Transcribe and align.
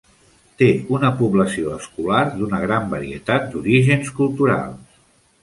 Té 0.61 0.69
una 0.95 1.11
població 1.19 1.73
escolar 1.81 2.23
d'una 2.39 2.63
gran 2.65 2.89
varietat 2.95 3.47
d'orígens 3.53 4.13
culturals. 4.23 4.99